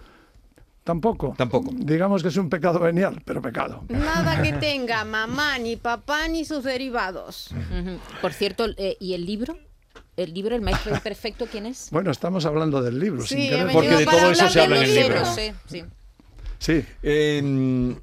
Tampoco. 0.83 1.36
Tampoco. 1.38 1.69
Digamos 1.75 2.24
que 2.24 2.29
es 2.29 2.38
un 2.38 2.50
pecado 2.50 2.79
venial, 2.79 3.21
pero 3.24 3.41
pecado. 3.41 3.83
Nada 3.89 4.41
que 4.41 4.53
tenga 4.59 5.05
mamá, 5.05 5.59
ni 5.59 5.75
papá, 5.75 6.27
ni 6.27 6.45
sus 6.45 6.63
derivados. 6.63 7.51
Por 8.21 8.33
cierto, 8.33 8.65
eh, 8.77 8.98
¿y 9.00 9.13
el 9.13 9.25
libro? 9.25 9.57
¿El 10.17 10.33
libro, 10.33 10.55
El 10.55 10.62
Maestro 10.62 10.93
Imperfecto, 10.93 11.45
quién 11.45 11.65
es? 11.65 11.89
Bueno, 11.91 12.12
estamos 12.12 12.45
hablando 12.45 12.81
del 12.81 13.00
libro, 13.00 13.21
Sí, 13.21 13.36
sin 13.36 13.50
querer. 13.50 13.71
Porque 13.71 13.95
de 13.95 14.05
todo 14.05 14.31
eso 14.31 14.50
se 14.50 14.62
habla 14.62 14.77
en 14.77 14.83
el 14.83 14.95
libro. 14.95 15.15
libro. 15.15 15.33
sé, 15.33 15.53
sí. 15.67 15.83
Sí, 16.59 16.83
Eh, 17.03 17.95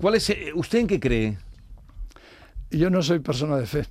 ¿Cuál 0.00 0.14
es? 0.14 0.30
eh, 0.30 0.52
¿Usted 0.54 0.78
en 0.80 0.86
qué 0.86 1.00
cree? 1.00 1.38
yo 2.70 2.88
no 2.88 3.02
soy 3.02 3.18
persona 3.18 3.56
de 3.56 3.66
fe. 3.66 3.84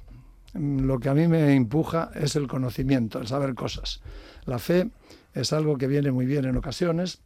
Lo 0.54 1.00
que 1.00 1.10
a 1.10 1.14
mí 1.14 1.28
me 1.28 1.54
empuja 1.54 2.12
es 2.16 2.36
el 2.38 2.48
conocimiento, 2.48 3.20
el 3.20 3.28
saber 3.28 3.54
cosas. 3.56 4.02
La 4.46 4.58
fe 4.58 4.90
es 5.34 5.52
algo 5.54 5.78
que 5.78 5.86
viene 5.88 6.12
muy 6.12 6.26
bien 6.26 6.46
en 6.46 6.56
ocasiones, 6.56 7.20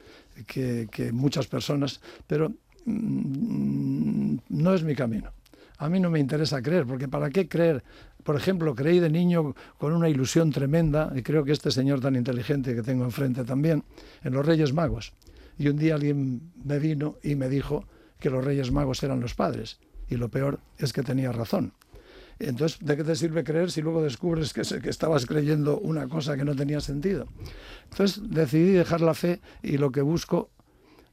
que, 0.48 0.88
que 0.92 1.12
muchas 1.12 1.46
personas, 1.48 2.02
pero 2.26 2.52
mm, 2.86 4.36
no 4.50 4.74
es 4.74 4.84
mi 4.84 4.96
camino. 4.96 5.30
A 5.78 5.90
mí 5.90 6.00
no 6.00 6.10
me 6.10 6.20
interesa 6.20 6.62
creer, 6.62 6.86
porque 6.86 7.08
¿para 7.08 7.30
qué 7.30 7.48
creer? 7.48 7.84
Por 8.24 8.36
ejemplo, 8.36 8.74
creí 8.74 9.00
de 9.00 9.10
niño 9.10 9.54
con 9.78 9.94
una 9.94 10.10
ilusión 10.10 10.52
tremenda, 10.52 11.12
y 11.16 11.22
creo 11.22 11.44
que 11.44 11.52
este 11.52 11.70
señor 11.72 12.00
tan 12.02 12.16
inteligente 12.16 12.74
que 12.74 12.82
tengo 12.82 13.04
enfrente 13.04 13.44
también, 13.44 13.84
en 14.24 14.34
los 14.34 14.46
Reyes 14.46 14.74
Magos. 14.74 15.14
Y 15.58 15.68
un 15.68 15.78
día 15.78 15.96
alguien 15.96 16.52
me 16.64 16.80
vino 16.80 17.18
y 17.24 17.36
me 17.36 17.50
dijo 17.50 17.86
que 18.20 18.30
los 18.30 18.44
Reyes 18.44 18.72
Magos 18.72 19.04
eran 19.04 19.20
los 19.20 19.36
padres. 19.36 19.80
y 20.10 20.18
lo 20.18 20.30
peor 20.30 20.60
es 20.78 20.94
que 20.94 21.02
tenía 21.02 21.32
razón. 21.32 21.74
Entonces, 22.40 22.78
¿de 22.82 22.98
qué 22.98 23.04
te 23.04 23.16
sirve 23.16 23.44
creer 23.44 23.72
si 23.72 23.82
luego 23.82 24.04
descubres 24.04 24.54
que, 24.54 24.62
estabas 24.90 25.26
creyendo 25.26 25.80
una 25.80 26.08
cosa 26.08 26.36
que 26.36 26.44
no 26.44 26.56
tenía 26.56 26.82
sentido? 26.82 27.28
Entonces 27.90 28.22
decidí 28.30 28.72
dejar 28.74 29.02
la 29.02 29.14
fe 29.14 29.40
y 29.62 29.78
lo 29.78 29.92
que 29.92 30.02
busco 30.02 30.50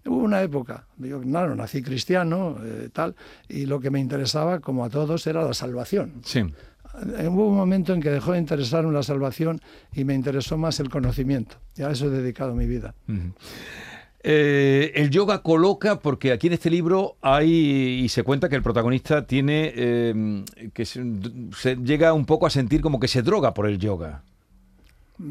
Hubo 0.06 0.16
una 0.16 0.40
época, 0.40 0.86
yo 0.96 1.20
claro, 1.20 1.54
nací 1.54 1.82
cristiano, 1.82 2.56
eh, 2.64 2.88
tal, 2.90 3.14
y 3.50 3.66
lo 3.66 3.80
que 3.80 3.90
me 3.90 4.00
interesaba, 4.00 4.60
como 4.60 4.82
a 4.82 4.88
todos, 4.88 5.26
era 5.26 5.44
la 5.44 5.52
salvación. 5.52 6.22
Sí. 6.24 6.38
Eh, 7.18 7.28
Hubo 7.28 7.48
un 7.48 7.56
momento 7.56 7.92
en 7.92 8.00
que 8.00 8.10
dejó 8.10 8.32
de 8.32 8.38
interesarme 8.38 8.92
la 8.92 9.02
salvación 9.02 9.60
y 9.92 10.04
me 10.04 10.14
interesó 10.14 10.56
más 10.56 10.80
el 10.80 10.88
conocimiento. 10.88 11.56
Y 11.76 11.82
a 11.82 11.90
eso 11.90 12.06
he 12.06 12.10
dedicado 12.10 12.54
mi 12.54 12.66
vida. 12.66 12.94
Ujú. 13.08 13.34
Eh, 14.22 14.92
el 14.96 15.08
yoga 15.10 15.42
coloca, 15.42 15.98
porque 15.98 16.32
aquí 16.32 16.48
en 16.48 16.52
este 16.52 16.68
libro 16.68 17.16
hay 17.22 18.02
y 18.04 18.08
se 18.10 18.22
cuenta 18.22 18.50
que 18.50 18.56
el 18.56 18.62
protagonista 18.62 19.26
tiene 19.26 19.72
eh, 19.74 20.44
que 20.74 20.84
se, 20.84 21.02
llega 21.82 22.12
un 22.12 22.26
poco 22.26 22.46
a 22.46 22.50
sentir 22.50 22.82
como 22.82 23.00
que 23.00 23.08
se 23.08 23.22
droga 23.22 23.54
por 23.54 23.66
el 23.66 23.78
yoga. 23.78 24.22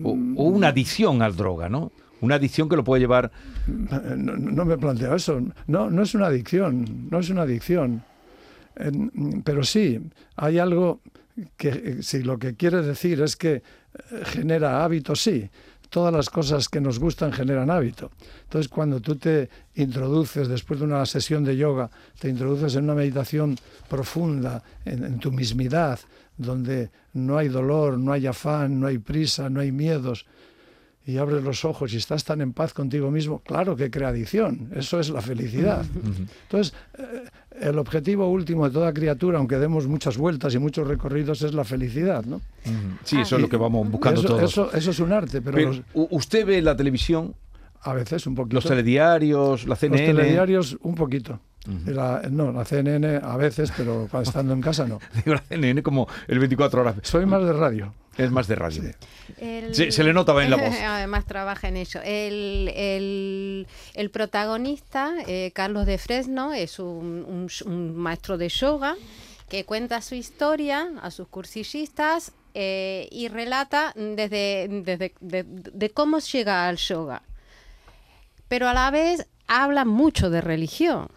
O, 0.03 0.11
una 0.11 0.69
adicción 0.69 1.21
al 1.21 1.35
droga, 1.35 1.69
¿no? 1.69 1.91
Una 2.21 2.35
adicción 2.35 2.67
que 2.67 2.75
lo 2.75 2.83
puede 2.83 3.01
llevar. 3.01 3.31
No, 3.67 4.65
me 4.65 4.77
planteo 4.77 5.15
eso. 5.15 5.39
No, 5.67 5.89
no 5.89 6.01
es 6.01 6.15
una 6.15 6.27
adicción, 6.27 7.07
no 7.11 7.19
es 7.19 7.29
una 7.29 7.43
adicción. 7.43 8.03
Pero 9.43 9.63
sí, 9.63 9.99
hay 10.35 10.57
algo 10.57 10.99
que 11.57 11.69
eh, 11.69 11.97
si 12.01 12.23
lo 12.23 12.39
que 12.39 12.55
quiere 12.55 12.81
decir 12.81 13.21
es 13.21 13.35
que 13.35 13.61
genera 14.25 14.83
hábito, 14.83 15.15
sí. 15.15 15.49
Todas 15.89 16.13
las 16.13 16.29
cosas 16.29 16.69
que 16.69 16.79
nos 16.79 16.99
gustan 16.99 17.31
generan 17.31 17.69
hábito. 17.69 18.11
Entonces, 18.43 18.69
cuando 18.69 18.99
tú 18.99 19.15
te 19.15 19.49
introduces, 19.75 20.47
después 20.47 20.79
de 20.79 20.85
una 20.85 21.05
sesión 21.05 21.43
de 21.43 21.57
yoga, 21.57 21.89
te 22.19 22.29
introduces 22.29 22.75
en 22.75 22.83
una 22.83 22.95
meditación 22.95 23.57
profunda, 23.87 24.63
en, 24.85 25.03
en 25.03 25.19
tu 25.19 25.31
mismidad, 25.31 25.99
donde 26.37 26.91
no 27.13 27.37
hay 27.37 27.49
dolor, 27.49 27.97
no 27.97 28.11
hay 28.11 28.27
afán, 28.27 28.79
no 28.79 28.87
hay 28.87 28.97
prisa, 28.99 29.49
no 29.49 29.59
hay 29.59 29.71
miedos, 29.71 30.25
y 31.09 31.17
abres 31.17 31.43
los 31.43 31.65
ojos 31.65 31.91
y 31.93 31.97
estás 31.97 32.23
tan 32.23 32.39
en 32.39 32.53
paz 32.53 32.73
contigo 32.73 33.09
mismo, 33.09 33.39
claro 33.39 33.75
que 33.75 33.89
crea 33.89 34.09
adicción, 34.09 34.71
eso 34.75 34.99
es 34.99 35.09
la 35.09 35.21
felicidad. 35.21 35.83
Entonces, 36.43 36.73
eh, 36.97 37.23
el 37.61 37.77
objetivo 37.79 38.29
último 38.29 38.65
de 38.67 38.71
toda 38.73 38.93
criatura, 38.93 39.37
aunque 39.39 39.57
demos 39.57 39.87
muchas 39.87 40.17
vueltas 40.17 40.53
y 40.55 40.59
muchos 40.59 40.87
recorridos, 40.87 41.41
es 41.41 41.53
la 41.53 41.63
felicidad, 41.63 42.23
¿no? 42.25 42.41
Sí, 43.03 43.19
eso 43.19 43.35
es 43.35 43.41
lo 43.41 43.49
que 43.49 43.57
vamos 43.57 43.89
buscando 43.89 44.19
eso, 44.21 44.29
todos. 44.29 44.43
Eso, 44.43 44.71
eso 44.73 44.91
es 44.91 44.99
un 44.99 45.11
arte, 45.11 45.41
pero, 45.41 45.57
los- 45.59 45.81
usted 45.93 46.45
ve 46.45 46.61
la 46.61 46.75
televisión, 46.77 47.33
a 47.81 47.93
veces 47.93 48.27
un 48.27 48.35
poquito. 48.35 48.55
los 48.55 48.65
telediarios, 48.65 49.63
la 49.63 49.69
Los 49.69 49.79
CNN. 49.79 50.05
telediarios, 50.05 50.77
un 50.81 50.95
poquito. 50.95 51.39
La- 51.85 52.23
no, 52.31 52.51
la 52.51 52.65
CNN 52.65 53.17
a 53.21 53.35
veces, 53.37 53.71
pero 53.75 54.07
cuando 54.09 54.27
estando 54.29 54.53
en 54.53 54.61
casa 54.61 54.87
no. 54.87 54.99
Digo, 55.25 55.35
la 55.35 55.41
CNN 55.47 55.83
como 55.83 56.07
el 56.27 56.39
24 56.39 56.81
horas. 56.81 56.95
Soy 57.03 57.25
más 57.25 57.43
de 57.43 57.53
radio. 57.53 57.93
Es 58.19 58.31
más 58.31 58.47
de 58.47 58.55
radio. 58.55 58.83
El- 59.37 59.73
Sí, 59.73 59.91
se 59.91 60.03
le 60.03 60.13
nota 60.13 60.33
bien 60.33 60.49
la 60.49 60.57
voz. 60.61 60.75
Además 60.75 61.25
trabaja 61.25 61.67
en 61.67 61.77
ello. 61.77 62.01
El, 62.03 62.71
el- 62.75 63.67
el 63.93 64.09
protagonista, 64.11 65.13
eh, 65.27 65.51
Carlos 65.53 65.85
de 65.85 65.97
Fresno, 65.97 66.53
es 66.53 66.79
un, 66.79 67.47
un 67.65 67.95
maestro 67.95 68.37
de 68.37 68.49
yoga 68.49 68.95
que 69.49 69.65
cuenta 69.65 70.01
su 70.01 70.15
historia 70.15 70.89
a 71.01 71.09
sus 71.11 71.27
cursillistas 71.27 72.33
eh, 72.53 73.07
y 73.11 73.27
relata 73.29 73.93
desde, 73.95 74.67
desde 74.83 75.13
de, 75.19 75.43
de 75.47 75.89
cómo 75.89 76.19
llega 76.19 76.67
al 76.67 76.77
yoga. 76.77 77.21
Pero 78.47 78.67
a 78.67 78.73
la 78.73 78.91
vez 78.91 79.27
habla 79.47 79.85
mucho 79.85 80.29
de 80.29 80.41
religión. 80.41 81.09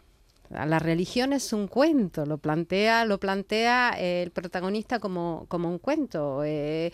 La 0.52 0.78
religión 0.78 1.32
es 1.32 1.52
un 1.52 1.66
cuento, 1.66 2.26
lo 2.26 2.38
plantea, 2.38 3.04
lo 3.04 3.18
plantea 3.18 3.94
eh, 3.98 4.22
el 4.22 4.30
protagonista 4.30 4.98
como, 4.98 5.46
como 5.48 5.68
un 5.68 5.78
cuento. 5.78 6.44
eh, 6.44 6.92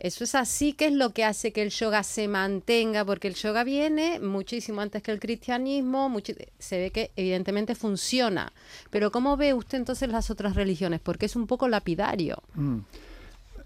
eso 0.00 0.22
es 0.22 0.34
así 0.36 0.74
que 0.74 0.86
es 0.86 0.92
lo 0.92 1.10
que 1.10 1.24
hace 1.24 1.52
que 1.52 1.62
el 1.62 1.70
yoga 1.70 2.02
se 2.04 2.28
mantenga, 2.28 3.04
porque 3.04 3.26
el 3.28 3.34
yoga 3.34 3.64
viene 3.64 4.20
muchísimo 4.20 4.80
antes 4.80 5.02
que 5.02 5.10
el 5.10 5.18
cristianismo, 5.18 6.14
se 6.58 6.78
ve 6.78 6.90
que 6.90 7.10
evidentemente 7.16 7.74
funciona. 7.74 8.52
Pero 8.90 9.10
¿cómo 9.10 9.36
ve 9.36 9.54
usted 9.54 9.78
entonces 9.78 10.08
las 10.08 10.30
otras 10.30 10.54
religiones? 10.54 11.00
Porque 11.00 11.26
es 11.26 11.34
un 11.34 11.46
poco 11.46 11.68
lapidario. 11.68 12.40
Mm. 12.54 12.78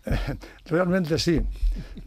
Realmente 0.66 1.18
sí. 1.18 1.40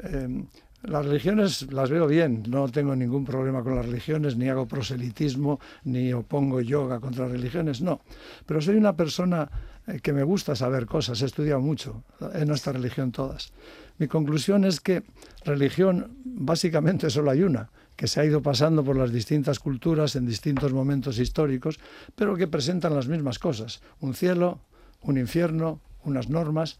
Eh, 0.03 0.43
las 0.87 1.05
religiones 1.05 1.71
las 1.71 1.89
veo 1.89 2.07
bien, 2.07 2.43
no 2.47 2.67
tengo 2.69 2.95
ningún 2.95 3.25
problema 3.25 3.63
con 3.63 3.75
las 3.75 3.85
religiones, 3.85 4.35
ni 4.35 4.49
hago 4.49 4.67
proselitismo, 4.67 5.59
ni 5.83 6.13
opongo 6.13 6.61
yoga 6.61 6.99
contra 6.99 7.27
religiones, 7.27 7.81
no. 7.81 8.01
Pero 8.45 8.61
soy 8.61 8.75
una 8.75 8.95
persona 8.95 9.49
eh, 9.87 9.99
que 10.01 10.13
me 10.13 10.23
gusta 10.23 10.55
saber 10.55 10.85
cosas, 10.85 11.21
he 11.21 11.25
estudiado 11.25 11.61
mucho 11.61 12.03
en 12.33 12.47
nuestra 12.47 12.73
religión 12.73 13.11
todas. 13.11 13.53
Mi 13.97 14.07
conclusión 14.07 14.65
es 14.65 14.81
que 14.81 15.03
religión 15.43 16.17
básicamente 16.23 17.09
solo 17.09 17.31
hay 17.31 17.43
una, 17.43 17.69
que 17.95 18.07
se 18.07 18.19
ha 18.19 18.25
ido 18.25 18.41
pasando 18.41 18.83
por 18.83 18.97
las 18.97 19.11
distintas 19.11 19.59
culturas 19.59 20.15
en 20.15 20.25
distintos 20.25 20.73
momentos 20.73 21.17
históricos, 21.17 21.79
pero 22.15 22.35
que 22.35 22.47
presentan 22.47 22.93
las 22.93 23.07
mismas 23.07 23.39
cosas, 23.39 23.81
un 24.01 24.13
cielo, 24.13 24.59
un 25.01 25.17
infierno, 25.17 25.79
unas 26.03 26.29
normas. 26.29 26.79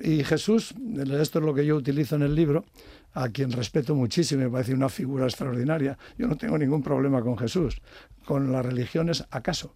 Y 0.00 0.22
Jesús, 0.24 0.74
esto 1.20 1.38
es 1.38 1.44
lo 1.44 1.54
que 1.54 1.66
yo 1.66 1.76
utilizo 1.76 2.16
en 2.16 2.22
el 2.22 2.34
libro, 2.34 2.64
a 3.14 3.28
quien 3.28 3.52
respeto 3.52 3.94
muchísimo, 3.94 4.42
me 4.42 4.50
parece 4.50 4.74
una 4.74 4.88
figura 4.88 5.24
extraordinaria. 5.24 5.98
Yo 6.16 6.26
no 6.26 6.36
tengo 6.36 6.56
ningún 6.56 6.82
problema 6.82 7.20
con 7.20 7.36
Jesús. 7.36 7.80
Con 8.24 8.52
las 8.52 8.64
religiones, 8.64 9.24
acaso, 9.30 9.74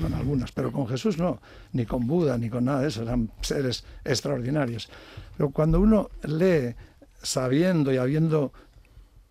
con 0.00 0.14
algunas, 0.14 0.52
pero 0.52 0.72
con 0.72 0.86
Jesús 0.86 1.18
no, 1.18 1.40
ni 1.72 1.84
con 1.84 2.06
Buda, 2.06 2.38
ni 2.38 2.48
con 2.48 2.64
nada 2.64 2.82
de 2.82 2.88
eso, 2.88 3.02
eran 3.02 3.30
seres 3.40 3.84
extraordinarios. 4.04 4.88
Pero 5.36 5.50
cuando 5.50 5.80
uno 5.80 6.10
lee, 6.22 6.74
sabiendo 7.22 7.92
y 7.92 7.96
habiendo 7.96 8.52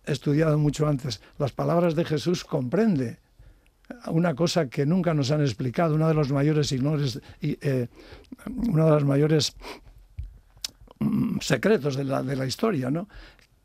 estudiado 0.04 0.58
mucho 0.58 0.86
antes, 0.86 1.20
las 1.38 1.52
palabras 1.52 1.94
de 1.94 2.04
Jesús, 2.04 2.44
comprende 2.44 3.18
una 4.06 4.34
cosa 4.34 4.68
que 4.68 4.86
nunca 4.86 5.14
nos 5.14 5.30
han 5.30 5.40
explicado, 5.40 5.94
uno 5.94 6.08
de 6.08 6.14
los 6.14 6.30
mayores 6.30 6.70
ignores, 6.72 7.20
eh, 7.40 7.88
una 8.46 8.84
de 8.84 8.90
las 8.90 9.04
mayores 9.04 9.56
secretos 11.40 11.96
de 11.96 12.04
la, 12.04 12.22
de 12.22 12.36
la 12.36 12.46
historia, 12.46 12.90
¿no? 12.90 13.08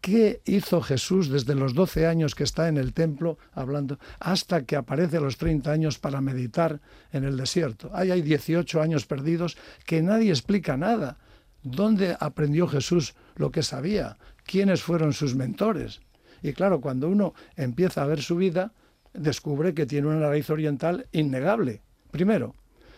¿Qué 0.01 0.42
hizo 0.46 0.82
Jesús 0.82 1.30
desde 1.30 1.56
los 1.56 1.74
12 1.74 2.06
años 2.06 2.36
que 2.36 2.44
está 2.44 2.68
en 2.68 2.77
el 2.77 2.94
templo 2.94 3.39
hablando 3.54 3.98
hasta 4.20 4.63
que 4.63 4.75
aparece 4.75 5.18
a 5.18 5.22
los 5.22 5.38
30 5.38 5.72
años 5.72 5.98
para 5.98 6.22
meditar 6.22 6.80
en 7.12 7.24
el 7.24 7.38
desierto? 7.38 7.89
Ahí 7.92 8.12
hay 8.12 8.22
18 8.22 8.82
años 8.82 9.08
perdidos 9.08 9.58
que 9.84 10.04
nadie 10.04 10.30
explica 10.30 10.77
nada. 10.77 11.18
¿Dónde 11.63 12.15
aprendió 12.20 12.68
Jesús 12.68 13.15
lo 13.36 13.50
que 13.50 13.63
sabía? 13.63 14.18
¿Quiénes 14.44 14.84
fueron 14.84 15.12
sus 15.12 15.34
mentores? 15.34 16.01
Y 16.44 16.54
claro, 16.54 16.82
cuando 16.82 17.10
uno 17.10 17.34
empieza 17.56 18.04
a 18.04 18.06
ver 18.06 18.22
su 18.22 18.36
vida, 18.36 18.74
descubre 19.12 19.74
que 19.74 19.88
tiene 19.88 20.08
una 20.08 20.30
raíz 20.30 20.51
oriental 20.51 21.08
innegable. 21.12 21.82
Primero, 22.12 22.54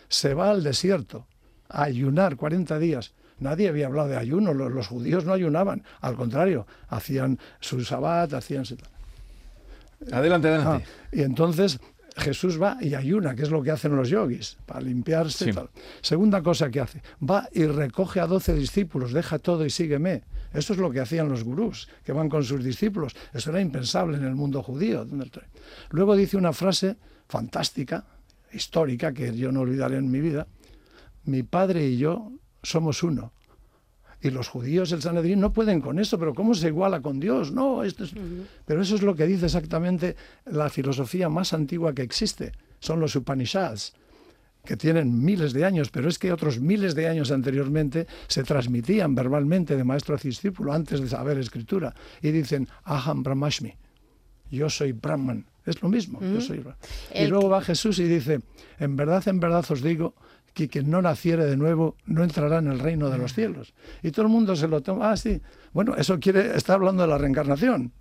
se 0.08 0.34
va 0.34 0.50
al 0.50 0.62
desierto 0.62 1.26
a 1.70 1.84
ayunar 1.84 2.36
40 2.36 2.78
días. 2.78 3.14
Nadie 3.40 3.68
había 3.68 3.86
hablado 3.86 4.08
de 4.08 4.16
ayuno, 4.16 4.52
los, 4.54 4.72
los 4.72 4.86
judíos 4.88 5.24
no 5.24 5.32
ayunaban, 5.32 5.82
al 6.00 6.16
contrario, 6.16 6.66
hacían 6.88 7.38
su 7.60 7.84
sabbat, 7.84 8.32
hacían 8.34 8.64
su... 8.64 8.76
Adelante, 10.12 10.48
Ah, 10.48 10.54
adelante. 10.54 10.86
y 11.12 11.22
entonces 11.22 11.80
Jesús 12.16 12.60
va 12.60 12.78
y 12.80 12.94
ayuna, 12.94 13.34
que 13.34 13.42
es 13.42 13.50
lo 13.50 13.62
que 13.62 13.70
hacen 13.70 13.94
los 13.96 14.08
yogis, 14.08 14.56
para 14.66 14.80
limpiarse. 14.80 15.44
Sí. 15.44 15.50
y 15.50 15.52
tal. 15.52 15.70
Segunda 16.00 16.42
cosa 16.42 16.70
que 16.70 16.80
hace, 16.80 17.02
va 17.28 17.48
y 17.52 17.64
recoge 17.66 18.20
a 18.20 18.26
doce 18.26 18.54
discípulos, 18.54 19.12
deja 19.12 19.38
todo 19.38 19.64
y 19.64 19.70
sígueme. 19.70 20.22
Eso 20.52 20.72
es 20.72 20.78
lo 20.78 20.90
que 20.90 21.00
hacían 21.00 21.28
los 21.28 21.44
gurús, 21.44 21.88
que 22.04 22.12
van 22.12 22.28
con 22.28 22.42
sus 22.42 22.64
discípulos. 22.64 23.14
Eso 23.34 23.50
era 23.50 23.60
impensable 23.60 24.16
en 24.16 24.24
el 24.24 24.34
mundo 24.34 24.62
judío. 24.62 25.06
Luego 25.90 26.16
dice 26.16 26.36
una 26.36 26.52
frase 26.52 26.96
fantástica, 27.28 28.04
histórica, 28.52 29.12
que 29.12 29.36
yo 29.36 29.52
no 29.52 29.60
olvidaré 29.60 29.98
en 29.98 30.10
mi 30.10 30.20
vida. 30.20 30.46
Mi 31.24 31.42
padre 31.42 31.86
y 31.86 31.98
yo 31.98 32.32
somos 32.62 33.02
uno. 33.02 33.32
Y 34.20 34.30
los 34.30 34.48
judíos, 34.48 34.90
el 34.90 35.00
Sanedrín, 35.00 35.38
no 35.38 35.52
pueden 35.52 35.80
con 35.80 35.98
eso, 35.98 36.18
pero 36.18 36.34
¿cómo 36.34 36.54
se 36.54 36.68
iguala 36.68 37.00
con 37.00 37.20
Dios? 37.20 37.52
No, 37.52 37.84
esto 37.84 38.02
es... 38.02 38.12
Pero 38.66 38.82
eso 38.82 38.96
es 38.96 39.02
lo 39.02 39.14
que 39.14 39.26
dice 39.26 39.46
exactamente 39.46 40.16
la 40.46 40.68
filosofía 40.70 41.28
más 41.28 41.52
antigua 41.52 41.94
que 41.94 42.02
existe. 42.02 42.52
Son 42.80 42.98
los 42.98 43.14
Upanishads, 43.14 43.94
que 44.64 44.76
tienen 44.76 45.24
miles 45.24 45.52
de 45.52 45.64
años, 45.64 45.90
pero 45.90 46.08
es 46.08 46.18
que 46.18 46.32
otros 46.32 46.58
miles 46.58 46.96
de 46.96 47.08
años 47.08 47.30
anteriormente 47.30 48.06
se 48.26 48.42
transmitían 48.42 49.14
verbalmente 49.14 49.76
de 49.76 49.84
maestro 49.84 50.16
a 50.16 50.18
discípulo 50.18 50.72
antes 50.72 51.00
de 51.00 51.08
saber 51.08 51.38
escritura. 51.38 51.94
Y 52.20 52.32
dicen, 52.32 52.68
Aham 52.84 53.22
Brahmashmi, 53.22 53.74
yo 54.50 54.68
soy 54.68 54.92
Brahman. 54.92 55.46
Es 55.64 55.80
lo 55.80 55.88
mismo, 55.88 56.20
yo 56.20 56.40
soy 56.40 56.58
Brahman. 56.58 56.78
Y 57.14 57.26
luego 57.28 57.48
va 57.48 57.60
Jesús 57.60 57.98
y 57.98 58.04
dice, 58.04 58.40
en 58.78 58.96
verdad, 58.96 59.26
en 59.28 59.38
verdad 59.38 59.64
os 59.70 59.82
digo 59.82 60.14
que 60.54 60.68
quien 60.68 60.90
no 60.90 61.00
naciere 61.02 61.44
de 61.46 61.56
nuevo 61.56 61.96
no 62.06 62.24
entrará 62.24 62.58
en 62.58 62.66
el 62.68 62.78
reino 62.80 63.10
de 63.10 63.18
los 63.18 63.32
cielos. 63.34 63.74
Y 64.02 64.10
todo 64.10 64.22
el 64.26 64.32
mundo 64.32 64.56
se 64.56 64.66
lo 64.66 64.80
toma, 64.80 65.12
ah, 65.12 65.16
sí, 65.16 65.40
bueno, 65.72 65.94
eso 65.96 66.18
quiere, 66.18 66.56
está 66.56 66.74
hablando 66.74 67.02
de 67.02 67.08
la 67.08 67.18
reencarnación. 67.18 67.92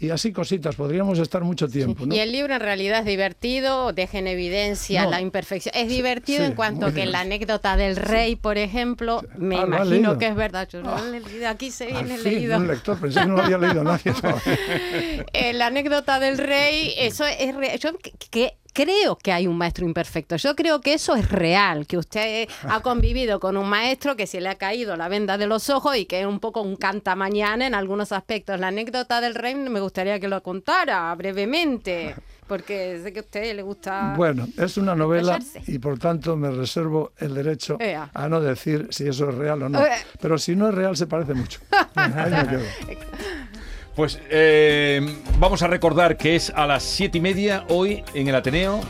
Y 0.00 0.10
así 0.10 0.32
cositas, 0.32 0.74
podríamos 0.74 1.18
estar 1.20 1.44
mucho 1.44 1.68
tiempo. 1.68 2.06
¿no? 2.06 2.14
Y 2.14 2.18
el 2.18 2.32
libro 2.32 2.54
en 2.54 2.60
realidad 2.60 3.00
es 3.00 3.04
divertido, 3.04 3.92
deja 3.92 4.18
en 4.18 4.26
evidencia 4.26 5.04
No. 5.04 5.10
la 5.10 5.20
imperfección. 5.20 5.72
Es 5.76 5.88
divertido 5.88 6.40
Sí, 6.40 6.44
en 6.46 6.52
cuanto 6.54 6.92
que 6.92 7.06
la 7.06 7.20
anécdota 7.20 7.76
del 7.76 7.96
rey, 7.96 8.34
por 8.34 8.58
ejemplo, 8.58 9.22
me 9.38 9.56
Ah, 9.56 9.66
¿lo 9.66 9.76
has 9.76 9.86
imagino 9.86 10.18
que 10.18 10.26
es 10.28 10.34
verdad. 10.34 10.68
Yo 10.68 10.82
no 10.82 10.94
Ah. 10.96 11.00
lo 11.02 11.14
he 11.14 11.20
leído, 11.20 11.48
aquí 11.48 11.70
se 11.70 11.84
Al 11.84 12.04
viene 12.04 12.18
fin, 12.18 12.32
leído. 12.32 12.56
un 12.56 12.66
lector, 12.66 12.98
pensé 12.98 13.20
que 13.20 13.26
no 13.26 13.36
lo 13.36 13.42
había 13.42 13.58
leído 13.58 13.84
nadie. 13.84 14.12
Eh, 15.32 15.52
la 15.52 15.66
anécdota 15.66 16.18
del 16.18 16.38
rey, 16.38 16.94
eso 16.98 17.24
es 17.26 17.54
re- 17.54 17.78
yo 17.78 17.90
que 18.30 18.54
creo 18.76 19.16
que 19.16 19.32
hay 19.32 19.46
un 19.46 19.56
maestro 19.56 19.86
imperfecto. 19.86 20.36
Yo 20.36 20.54
creo 20.54 20.82
que 20.82 20.92
eso 20.92 21.16
es 21.16 21.30
real, 21.30 21.86
que 21.86 21.96
usted 21.96 22.46
ha 22.68 22.80
convivido 22.80 23.40
con 23.40 23.56
un 23.56 23.66
maestro 23.66 24.16
que 24.16 24.26
se 24.26 24.38
le 24.38 24.50
ha 24.50 24.56
caído 24.56 24.96
la 24.96 25.08
venda 25.08 25.38
de 25.38 25.46
los 25.46 25.70
ojos 25.70 25.96
y 25.96 26.04
que 26.04 26.20
es 26.20 26.26
un 26.26 26.40
poco 26.40 26.60
un 26.60 26.76
cantamañana 26.76 27.66
en 27.66 27.74
algunos 27.74 28.12
aspectos. 28.12 28.60
La 28.60 28.68
anécdota 28.68 29.22
del 29.22 29.34
rey 29.34 29.54
me 29.54 29.80
gustaría 29.80 30.20
que 30.20 30.28
lo 30.28 30.42
contara 30.42 31.14
brevemente, 31.14 32.14
porque 32.46 33.00
sé 33.02 33.14
que 33.14 33.20
a 33.20 33.22
usted 33.22 33.56
le 33.56 33.62
gusta. 33.62 34.12
Bueno, 34.14 34.46
es 34.58 34.76
una 34.76 34.94
novela 34.94 35.38
Callarse. 35.38 35.62
y 35.66 35.78
por 35.78 35.98
tanto 35.98 36.36
me 36.36 36.50
reservo 36.50 37.12
el 37.16 37.34
derecho 37.34 37.78
Ea. 37.80 38.10
a 38.12 38.28
no 38.28 38.42
decir 38.42 38.88
si 38.90 39.08
eso 39.08 39.30
es 39.30 39.34
real 39.36 39.62
o 39.62 39.68
no. 39.70 39.80
Pero 40.20 40.36
si 40.36 40.54
no 40.54 40.68
es 40.68 40.74
real 40.74 40.94
se 40.98 41.06
parece 41.06 41.32
mucho. 41.32 41.60
Ahí 41.94 42.30
me 42.30 42.46
quedo. 42.46 42.64
Pues 43.96 44.20
eh, 44.28 45.00
vamos 45.38 45.62
a 45.62 45.68
recordar 45.68 46.18
que 46.18 46.36
es 46.36 46.52
a 46.54 46.66
las 46.66 46.82
siete 46.82 47.16
y 47.16 47.20
media 47.22 47.64
hoy 47.70 48.04
en 48.12 48.28
el 48.28 48.34
Ateneo 48.34 48.82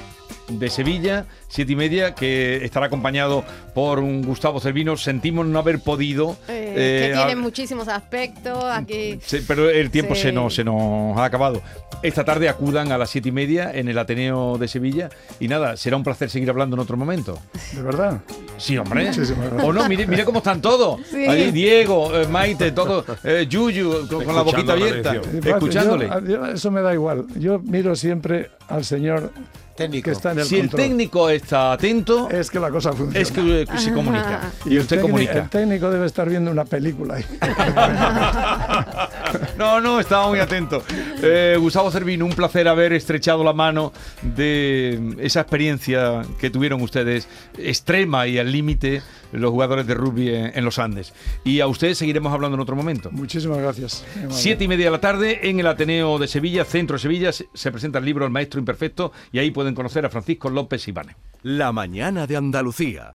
de 0.48 0.70
Sevilla, 0.70 1.26
siete 1.48 1.72
y 1.72 1.76
media, 1.76 2.14
que 2.14 2.64
estará 2.64 2.86
acompañado 2.86 3.44
por 3.74 3.98
un 3.98 4.22
Gustavo 4.22 4.60
Cervino. 4.60 4.96
Sentimos 4.96 5.46
no 5.46 5.58
haber 5.58 5.80
podido. 5.80 6.36
eh, 6.48 6.74
eh, 6.76 7.08
que 7.08 7.16
tiene 7.16 7.32
a- 7.32 7.36
muchísimos 7.36 7.88
aspectos. 7.88 8.62
Aquí. 8.64 9.18
Sí, 9.24 9.38
pero 9.46 9.68
el 9.70 9.90
tiempo 9.90 10.14
Sí. 10.14 10.22
se, 10.22 10.32
nos, 10.32 10.54
se 10.54 10.64
nos 10.64 11.16
ha 11.18 11.24
acabado. 11.24 11.62
Esta 12.02 12.24
tarde 12.24 12.48
acudan 12.48 12.92
a 12.92 12.98
las 12.98 13.10
siete 13.10 13.30
y 13.30 13.32
media 13.32 13.70
en 13.74 13.88
el 13.88 13.98
Ateneo 13.98 14.58
de 14.58 14.68
Sevilla. 14.68 15.08
Y 15.40 15.48
nada, 15.48 15.76
será 15.76 15.96
un 15.96 16.04
placer 16.04 16.30
seguir 16.30 16.48
hablando 16.50 16.76
en 16.76 16.80
otro 16.80 16.96
momento. 16.96 17.38
De 17.74 17.82
verdad. 17.82 18.20
Sí, 18.58 18.76
hombre. 18.78 19.06
Muchísimas 19.06 19.46
gracias. 19.50 19.64
O 19.68 19.72
no, 19.72 19.88
mire, 19.88 20.06
mire 20.06 20.24
cómo 20.24 20.38
están 20.38 20.60
todos. 20.60 21.00
Sí. 21.10 21.26
Ahí 21.26 21.50
Diego, 21.50 22.14
eh, 22.16 22.26
Maite, 22.28 22.70
todo, 22.72 23.04
eh, 23.24 23.46
Yuyu, 23.48 24.06
con, 24.08 24.24
con 24.24 24.34
la 24.36 24.42
boquita 24.42 24.76
la 24.76 24.84
abierta, 24.84 25.16
escuchándole. 25.44 26.06
yo- 26.08 26.20
yo- 26.20 26.46
eso 26.46 26.70
me 26.70 26.80
da 26.82 26.92
igual. 26.94 27.26
Yo 27.36 27.58
miro 27.58 27.94
siempre 27.96 28.50
al 28.68 28.84
señor 28.84 29.32
Técnico. 29.76 30.04
que 30.06 30.10
está 30.12 30.32
en 30.32 30.38
el 30.40 30.44
Si 30.46 30.58
el 30.58 30.70
técnico 30.70 31.28
está 31.28 31.72
atento, 31.72 32.28
Es 32.30 32.50
que 32.50 32.58
la 32.58 32.70
cosa 32.70 32.92
funciona. 32.92 33.18
es 33.20 33.30
que 33.30 33.62
eh, 33.62 33.66
se 33.76 33.92
comunica. 33.92 34.40
Y 34.64 34.74
el 34.76 34.80
usted 34.80 34.96
técnico- 34.96 35.02
comunica. 35.02 35.32
El 35.34 35.48
técnico 35.50 35.90
debe 35.90 36.06
estar 36.06 36.28
viendo 36.28 36.50
una 36.50 36.64
película 36.64 37.14
ahí. 37.16 37.24
No, 39.58 39.80
no, 39.80 40.00
estaba 40.00 40.28
muy 40.28 40.38
atento. 40.38 40.82
Eh, 41.22 41.56
Gustavo 41.58 41.90
Cervino, 41.90 42.24
un 42.24 42.32
placer 42.32 42.68
haber 42.68 42.92
estrechado 42.92 43.42
la 43.42 43.52
mano 43.52 43.92
de 44.22 45.16
esa 45.18 45.40
experiencia 45.40 46.22
que 46.38 46.50
tuvieron 46.50 46.80
ustedes, 46.82 47.28
extrema 47.58 48.26
y 48.26 48.38
al 48.38 48.52
límite, 48.52 49.02
los 49.32 49.50
jugadores 49.50 49.86
de 49.86 49.94
rugby 49.94 50.34
en, 50.34 50.52
en 50.54 50.64
los 50.64 50.78
Andes. 50.78 51.12
Y 51.44 51.60
a 51.60 51.66
ustedes 51.66 51.98
seguiremos 51.98 52.32
hablando 52.32 52.54
en 52.54 52.60
otro 52.60 52.76
momento. 52.76 53.10
Muchísimas 53.10 53.58
gracias. 53.58 54.04
Siete 54.30 54.64
y 54.64 54.68
media 54.68 54.86
de 54.86 54.90
la 54.90 55.00
tarde 55.00 55.48
en 55.48 55.60
el 55.60 55.66
Ateneo 55.66 56.18
de 56.18 56.28
Sevilla, 56.28 56.64
centro 56.64 56.96
de 56.96 57.02
Sevilla, 57.02 57.32
se 57.32 57.46
se 57.66 57.72
presenta 57.72 57.98
el 57.98 58.04
libro 58.04 58.24
El 58.24 58.30
Maestro 58.30 58.60
Imperfecto 58.60 59.10
y 59.32 59.40
ahí 59.40 59.50
pueden 59.50 59.74
conocer 59.74 60.06
a 60.06 60.08
Francisco 60.08 60.48
López 60.50 60.86
Ibáñez. 60.86 61.16
La 61.42 61.72
mañana 61.72 62.26
de 62.28 62.36
Andalucía. 62.36 63.12